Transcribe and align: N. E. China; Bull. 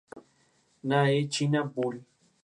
N. 0.89 0.91
E. 1.09 1.27
China; 1.29 1.63
Bull. 1.63 2.01